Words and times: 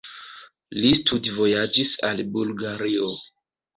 Li 0.77 0.93
studvojaĝis 1.01 1.93
al 2.09 2.25
Bulgario. 2.39 3.13